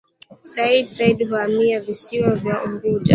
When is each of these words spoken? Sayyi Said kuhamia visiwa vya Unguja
Sayyi 0.51 0.89
Said 0.91 1.27
kuhamia 1.29 1.81
visiwa 1.81 2.35
vya 2.35 2.63
Unguja 2.63 3.09